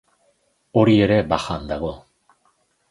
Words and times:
Hori 0.81 0.95
ere 1.09 1.21
bajan 1.35 1.71
dago. 1.75 1.95